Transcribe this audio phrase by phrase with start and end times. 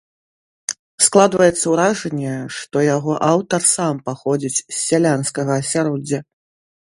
[1.07, 6.19] Складваецца ўражанне, што яго аўтар сам паходзіць з сялянскага асяроддзя.